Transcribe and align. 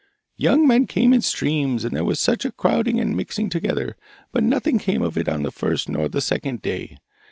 'Young 0.35 0.65
men 0.67 0.87
came 0.87 1.13
in 1.13 1.21
streams, 1.21 1.85
and 1.85 1.95
there 1.95 2.03
was 2.03 2.19
such 2.19 2.43
a 2.43 2.51
crowding 2.51 2.99
and 2.99 3.13
a 3.13 3.15
mixing 3.15 3.49
together! 3.51 3.95
But 4.31 4.43
nothing 4.43 4.79
came 4.79 5.03
of 5.03 5.15
it 5.15 5.29
on 5.29 5.43
the 5.43 5.51
first 5.51 5.87
nor 5.89 6.05
on 6.05 6.09
the 6.09 6.21
second 6.21 6.63
day. 6.63 6.97